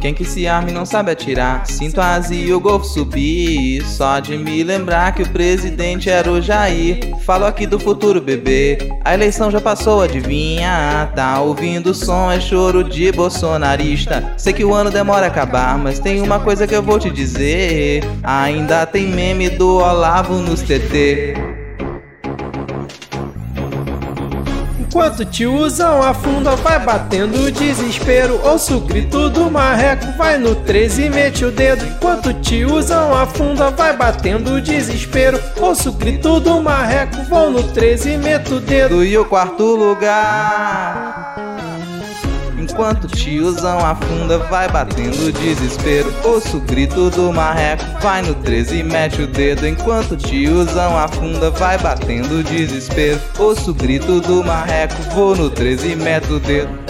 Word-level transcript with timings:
Quem 0.00 0.14
que 0.14 0.24
se 0.24 0.48
arma 0.48 0.70
e 0.70 0.72
não 0.72 0.86
sabe 0.86 1.10
atirar? 1.10 1.66
Sinto 1.66 2.00
a 2.00 2.14
azia 2.14 2.46
e 2.46 2.52
o 2.54 2.58
golfo 2.58 2.86
subir. 2.86 3.84
Só 3.84 4.18
de 4.18 4.38
me 4.38 4.64
lembrar 4.64 5.14
que 5.14 5.22
o 5.22 5.28
presidente 5.28 6.08
era 6.08 6.30
o 6.32 6.40
Jair. 6.40 7.16
Falo 7.26 7.44
aqui 7.44 7.66
do 7.66 7.78
futuro, 7.78 8.18
bebê. 8.18 8.78
A 9.04 9.12
eleição 9.12 9.50
já 9.50 9.60
passou, 9.60 10.00
adivinha? 10.00 11.12
Tá 11.14 11.40
ouvindo 11.40 11.90
o 11.90 11.94
som, 11.94 12.30
é 12.30 12.40
choro 12.40 12.82
de 12.82 13.12
bolsonarista. 13.12 14.32
Sei 14.38 14.54
que 14.54 14.64
o 14.64 14.72
ano 14.72 14.90
demora 14.90 15.26
a 15.26 15.28
acabar, 15.28 15.76
mas 15.76 15.98
tem 15.98 16.22
uma 16.22 16.40
coisa 16.40 16.66
que 16.66 16.74
eu 16.74 16.82
vou 16.82 16.98
te 16.98 17.10
dizer. 17.10 18.02
Ainda 18.22 18.86
tem 18.86 19.06
meme 19.06 19.50
do 19.50 19.76
Olavo 19.76 20.36
nos 20.36 20.62
TT. 20.62 21.59
Enquanto 24.90 25.24
tiozão 25.24 26.02
afunda, 26.02 26.56
vai 26.56 26.84
batendo 26.84 27.44
o 27.44 27.52
desespero. 27.52 28.40
Ouço 28.42 28.78
o 28.78 28.80
grito 28.80 29.30
do 29.30 29.48
marreco, 29.48 30.04
vai 30.18 30.36
no 30.36 30.56
13 30.56 31.04
e 31.04 31.08
mete 31.08 31.44
o 31.44 31.52
dedo. 31.52 31.86
Enquanto 31.86 32.34
tiozão 32.34 33.14
afunda, 33.14 33.70
vai 33.70 33.96
batendo 33.96 34.54
o 34.54 34.60
desespero. 34.60 35.40
Ouço 35.60 35.90
o 35.90 35.92
grito 35.92 36.40
do 36.40 36.60
marreco, 36.60 37.22
vou 37.28 37.52
no 37.52 37.62
13 37.62 38.14
e 38.14 38.18
meto 38.18 38.56
o 38.56 38.60
dedo. 38.60 39.04
E 39.04 39.16
o 39.16 39.24
quarto 39.24 39.62
lugar. 39.62 41.49
Enquanto 42.70 43.08
tiozão 43.08 43.84
afunda, 43.84 44.38
vai 44.38 44.68
batendo 44.68 45.32
desespero. 45.32 46.12
Ouço 46.22 46.58
o 46.58 46.60
grito 46.60 47.10
do 47.10 47.32
marreco, 47.32 47.84
vai 48.00 48.22
no 48.22 48.32
13 48.32 48.78
e 48.78 48.82
mete 48.84 49.22
o 49.22 49.26
dedo. 49.26 49.66
Enquanto 49.66 50.16
tiozão 50.16 50.96
afunda, 50.96 51.50
vai 51.50 51.76
batendo 51.78 52.44
desespero. 52.44 53.20
Ouço 53.38 53.72
o 53.72 53.74
grito 53.74 54.20
do 54.20 54.44
marreco, 54.44 54.94
vou 55.14 55.34
no 55.34 55.50
13 55.50 55.90
e 55.90 55.96
meto 55.96 56.34
o 56.34 56.40
dedo. 56.40 56.89